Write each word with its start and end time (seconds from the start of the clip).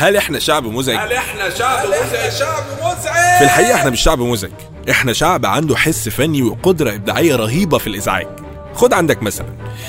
هل 0.00 0.16
إحنا 0.16 0.38
شعب 0.38 0.66
مزعج؟ 0.66 0.96
هل 0.96 1.12
إحنا 1.12 1.50
شعب 1.50 1.86
مزعج؟ 1.86 2.32
شعب 2.32 2.64
مزعج؟ 2.78 3.38
في 3.38 3.44
الحقيقة 3.44 3.74
إحنا 3.74 3.90
مش 3.90 4.00
شعب 4.00 4.20
مزعج. 4.20 4.50
إحنا 4.90 5.12
شعب 5.12 5.46
عنده 5.46 5.76
حس 5.76 6.08
فني 6.08 6.42
وقدرة 6.42 6.94
إبداعية 6.94 7.36
رهيبة 7.36 7.78
في 7.78 7.86
الإزعاج. 7.86 8.26
خد 8.74 8.92
عندك 8.92 9.22
مثلا 9.22 9.46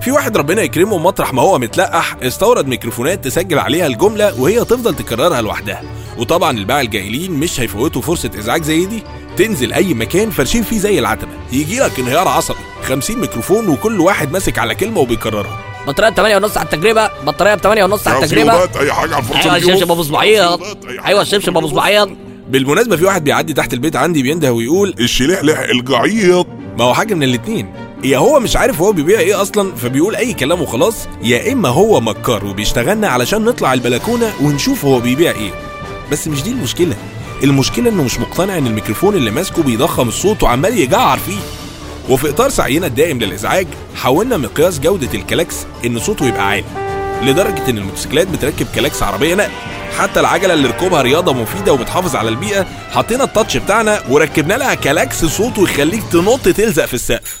في 0.00 0.10
واحد 0.10 0.36
ربنا 0.36 0.62
يكرمه 0.62 0.98
مطرح 0.98 1.34
ما 1.34 1.42
هو 1.42 1.58
متلقح 1.58 2.16
استورد 2.22 2.66
ميكروفونات 2.66 3.24
تسجل 3.24 3.58
عليها 3.58 3.86
الجملة 3.86 4.40
وهي 4.40 4.64
تفضل 4.64 4.94
تكررها 4.94 5.40
لوحدها. 5.40 5.82
وطبعا 6.18 6.58
الباعة 6.58 6.80
الجاهلين 6.80 7.32
مش 7.32 7.60
هيفوتوا 7.60 8.02
فرصة 8.02 8.30
إزعاج 8.38 8.62
زي 8.62 8.86
دي. 8.86 9.02
تنزل 9.36 9.72
أي 9.72 9.94
مكان 9.94 10.30
فرشين 10.30 10.62
فيه 10.62 10.78
زي 10.78 10.98
العتبة. 10.98 11.32
يجي 11.52 11.80
لك 11.80 11.98
انهيار 11.98 12.28
عصبي 12.28 12.58
50 12.82 13.18
ميكروفون 13.18 13.68
وكل 13.68 14.00
واحد 14.00 14.32
ماسك 14.32 14.58
على 14.58 14.74
كلمة 14.74 15.00
وبيكررها. 15.00 15.71
بطاريه 15.86 16.10
ب 16.10 16.14
8 16.14 16.36
ونص 16.36 16.56
على 16.56 16.64
التجربة 16.64 17.10
بطاريه 17.26 17.54
ب 17.54 17.58
8 17.60 17.84
ونص 17.84 18.08
على 18.08 18.24
التجربة. 18.24 18.80
اي 18.80 18.92
حاجة 18.92 19.14
على 19.14 19.22
الفرصه 19.22 19.42
أيوه 19.42 19.56
الشبشب 19.56 19.90
أبو 19.90 20.16
حاجة. 20.16 20.58
أيوه 21.06 21.22
الشبشب 21.22 21.56
أبو 21.56 21.68
صباعيات 21.68 22.08
بالمناسبة 22.48 22.96
في 22.96 23.04
واحد 23.04 23.24
بيعدي 23.24 23.52
تحت 23.52 23.72
البيت 23.72 23.96
عندي 23.96 24.22
بينده 24.22 24.52
ويقول 24.52 24.94
الشلحلح 25.00 25.58
الجعيط. 25.58 26.46
ما 26.78 26.84
هو 26.84 26.94
حاجة 26.94 27.14
من 27.14 27.22
الاتنين. 27.22 27.74
يا 28.04 28.18
هو 28.18 28.40
مش 28.40 28.56
عارف 28.56 28.80
هو 28.80 28.92
بيبيع 28.92 29.18
إيه 29.18 29.42
أصلا 29.42 29.74
فبيقول 29.74 30.16
أي 30.16 30.32
كلام 30.32 30.62
وخلاص. 30.62 30.94
يا 31.22 31.52
إما 31.52 31.68
هو 31.68 32.00
مكار 32.00 32.44
وبيشتغلنا 32.46 33.08
علشان 33.08 33.44
نطلع 33.44 33.72
البلكونة 33.72 34.32
ونشوف 34.42 34.84
هو 34.84 35.00
بيبيع 35.00 35.30
إيه. 35.30 35.50
بس 36.12 36.28
مش 36.28 36.42
دي 36.42 36.50
المشكلة. 36.50 36.96
المشكلة 37.44 37.88
إنه 37.90 38.02
مش 38.02 38.18
مقتنع 38.20 38.58
إن 38.58 38.66
الميكروفون 38.66 39.14
اللي 39.14 39.30
ماسكه 39.30 39.62
بيضخم 39.62 40.08
الصوت 40.08 40.42
وعمال 40.42 40.78
يجعر 40.78 41.18
فيه. 41.18 41.38
وفي 42.08 42.30
إطار 42.30 42.50
سعينا 42.50 42.86
الدائم 42.86 43.18
للإزعاج 43.18 43.66
حاولنا 43.96 44.36
مقياس 44.36 44.80
جودة 44.80 45.08
الكلاكس 45.14 45.56
إن 45.86 45.98
صوته 45.98 46.26
يبقى 46.28 46.48
عالي 46.48 46.64
لدرجة 47.22 47.70
إن 47.70 47.78
الموتوسيكلات 47.78 48.28
بتركب 48.28 48.66
كلاكس 48.74 49.02
عربية 49.02 49.34
نقل. 49.34 49.50
حتى 49.98 50.20
العجلة 50.20 50.54
اللي 50.54 50.68
ركوبها 50.68 51.02
رياضة 51.02 51.32
مفيدة 51.32 51.72
وبتحافظ 51.72 52.16
على 52.16 52.28
البيئة 52.28 52.66
حطينا 52.90 53.24
ال 53.24 53.29
touch 53.29 53.56
بتاعنا 53.56 54.02
وركبنا 54.10 54.54
لها 54.54 54.74
كلاكس 54.74 55.24
صوته 55.24 55.62
يخليك 55.62 56.02
تنط 56.12 56.48
تلزق 56.48 56.86
في 56.86 56.94
السقف. 56.94 57.38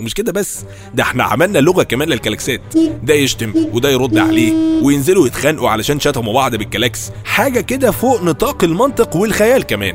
ومش 0.00 0.14
كده 0.14 0.32
بس 0.32 0.58
ده 0.94 1.02
إحنا 1.02 1.24
عملنا 1.24 1.58
لغة 1.58 1.82
كمان 1.82 2.08
للكلاكسات. 2.08 2.60
ده 3.02 3.14
يشتم 3.14 3.52
وده 3.72 3.90
يرد 3.90 4.18
عليه 4.18 4.52
وينزلوا 4.82 5.26
يتخانقوا 5.26 5.70
علشان 5.70 6.00
شتموا 6.00 6.34
بعض 6.34 6.56
بالكلاكس. 6.56 7.00
حاجة 7.24 7.60
كده 7.60 7.90
فوق 7.90 8.22
نطاق 8.22 8.64
المنطق 8.64 9.16
والخيال 9.16 9.62
كمان. 9.62 9.94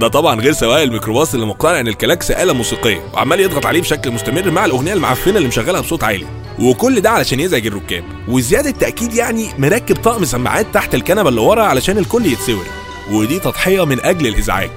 ده 0.00 0.08
طبعا 0.08 0.40
غير 0.40 0.52
سواق 0.52 0.80
الميكروباص 0.82 1.34
اللي 1.34 1.46
مقتنع 1.46 1.80
إن 1.80 1.88
الكلاكس 1.88 2.30
آلة 2.30 2.52
موسيقية 2.52 3.00
وعمال 3.14 3.40
يضغط 3.40 3.66
عليه 3.66 3.80
بشكل 3.80 4.10
مستمر 4.10 4.50
مع 4.50 4.64
الأغنية 4.64 4.92
المعفنة 4.92 5.36
اللي 5.36 5.48
مشغلها 5.48 5.80
بصوت 5.80 6.04
عالي. 6.04 6.26
وكل 6.58 7.00
ده 7.00 7.10
علشان 7.10 7.40
يزعج 7.40 7.66
الركاب. 7.66 8.04
وزيادة 8.28 8.70
تأكيد 8.70 9.14
يعني 9.14 9.48
مركب 9.58 9.96
طقم 9.96 10.24
سماعات 10.24 10.66
تحت 10.74 10.94
الكنبة 10.94 11.28
اللي 11.28 11.40
ورا 11.40 11.62
علشان 11.62 11.98
الكل 11.98 12.26
يتسور 12.26 12.64
ودي 13.12 13.38
تضحية 13.38 13.84
من 13.84 14.00
أجل 14.00 14.26
الإزعاج. 14.26 14.70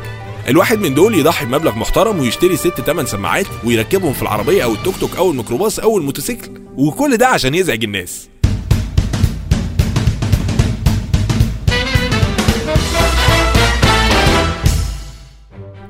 الواحد 0.49 0.79
من 0.79 0.93
دول 0.93 1.15
يضحي 1.19 1.45
بمبلغ 1.45 1.75
محترم 1.75 2.19
ويشتري 2.19 2.57
ست 2.57 2.81
تمن 2.81 3.05
سماعات 3.05 3.45
ويركبهم 3.63 4.13
في 4.13 4.21
العربية 4.21 4.63
أو 4.63 4.73
التوك 4.73 4.95
توك 4.99 5.15
أو 5.15 5.31
الميكروباص 5.31 5.79
أو 5.79 5.97
الموتوسيكل. 5.97 6.51
وكل 6.77 7.17
ده 7.17 7.27
عشان 7.27 7.55
يزعج 7.55 7.83
الناس. 7.83 8.29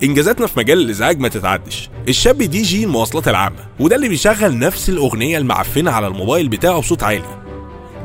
إنجازاتنا 0.04 0.48
في 0.48 0.60
مجال 0.60 0.82
الإزعاج 0.82 1.20
ما 1.20 1.28
تتعدش. 1.28 1.90
الشاب 2.08 2.38
دي 2.38 2.62
جي 2.62 2.84
المواصلات 2.84 3.28
العامة 3.28 3.66
وده 3.80 3.96
اللي 3.96 4.10
بيشغل 4.10 4.60
نفس 4.60 4.90
الأغنية 4.90 5.38
المعفنة 5.38 5.92
على 5.92 6.08
الموبايل 6.08 6.50
بتاعه 6.50 6.80
بصوت 6.80 7.04
عالي. 7.04 7.44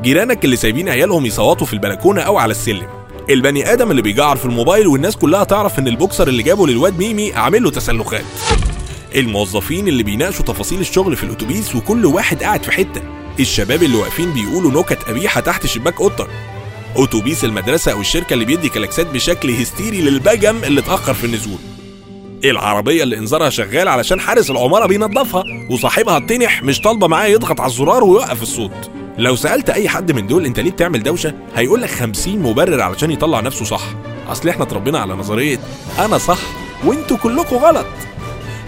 جيرانك 0.01 0.45
اللي 0.45 0.55
سايبين 0.55 0.89
عيالهم 0.89 1.25
يصوتوا 1.25 1.67
في 1.67 1.73
البلكونة 1.73 2.21
أو 2.21 2.37
على 2.37 2.51
السلم. 2.51 2.87
البني 3.29 3.73
آدم 3.73 3.91
اللي 3.91 4.01
بيجعر 4.01 4.37
في 4.37 4.45
الموبايل 4.45 4.87
والناس 4.87 5.17
كلها 5.17 5.43
تعرف 5.43 5.79
إن 5.79 5.87
البوكسر 5.87 6.27
اللي 6.27 6.43
جابه 6.43 6.67
للواد 6.67 6.99
ميمي 6.99 7.33
عامل 7.33 7.63
له 7.63 7.71
تسلخات. 7.71 8.25
الموظفين 9.15 9.87
اللي 9.87 10.03
بيناقشوا 10.03 10.45
تفاصيل 10.45 10.79
الشغل 10.79 11.15
في 11.15 11.23
الأتوبيس 11.23 11.75
وكل 11.75 12.05
واحد 12.05 12.43
قاعد 12.43 12.63
في 12.63 12.71
حتة. 12.71 13.01
الشباب 13.39 13.83
اللي 13.83 13.97
واقفين 13.97 14.33
بيقولوا 14.33 14.81
نكت 14.81 15.03
قبيحة 15.03 15.41
تحت 15.41 15.67
شباك 15.67 16.01
اوضتك 16.01 16.29
أتوبيس 16.95 17.43
المدرسة 17.43 17.91
أو 17.91 18.01
الشركة 18.01 18.33
اللي 18.33 18.45
بيدي 18.45 18.69
كلاكسات 18.69 19.07
بشكل 19.07 19.51
هستيري 19.51 20.01
للبجم 20.01 20.63
اللي 20.63 20.79
اتأخر 20.81 21.13
في 21.13 21.23
النزول. 21.23 21.59
العربية 22.45 23.03
اللي 23.03 23.17
إنذارها 23.17 23.49
شغال 23.49 23.87
علشان 23.87 24.19
حارس 24.19 24.51
العمارة 24.51 24.85
بينظفها 24.85 25.43
وصاحبها 25.69 26.17
التنح 26.17 26.63
مش 26.63 26.81
طالبة 26.81 27.07
معاه 27.07 27.27
يضغط 27.27 27.61
على 27.61 27.69
الزرار 27.69 28.03
ويوقف 28.03 28.41
الصوت. 28.41 28.91
لو 29.17 29.35
سألت 29.35 29.69
أي 29.69 29.89
حد 29.89 30.11
من 30.11 30.27
دول 30.27 30.45
أنت 30.45 30.59
ليه 30.59 30.71
بتعمل 30.71 31.03
دوشة 31.03 31.33
هيقول 31.55 31.81
لك 31.81 31.89
50 31.89 32.39
مبرر 32.39 32.81
علشان 32.81 33.11
يطلع 33.11 33.39
نفسه 33.39 33.65
صح. 33.65 33.83
أصل 34.27 34.49
إحنا 34.49 34.63
اتربينا 34.63 34.99
على 34.99 35.13
نظرية 35.13 35.59
أنا 35.99 36.17
صح 36.17 36.39
وأنتوا 36.85 37.17
كلكم 37.17 37.55
غلط. 37.55 37.85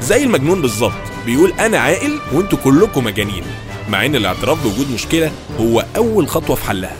زي 0.01 0.23
المجنون 0.23 0.61
بالظبط 0.61 0.91
بيقول 1.25 1.53
أنا 1.59 1.77
عاقل 1.77 2.19
وأنتوا 2.33 2.57
كلكم 2.63 3.03
مجانين. 3.03 3.43
مع 3.89 4.05
إن 4.05 4.15
الاعتراف 4.15 4.63
بوجود 4.63 4.91
مشكلة 4.93 5.31
هو 5.59 5.85
أول 5.97 6.27
خطوة 6.27 6.55
في 6.55 6.65
حلها. 6.65 6.95